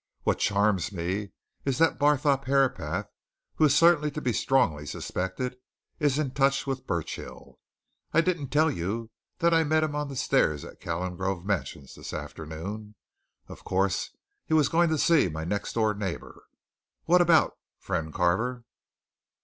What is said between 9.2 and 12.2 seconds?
that I met him on the stairs at Calengrove Mansions this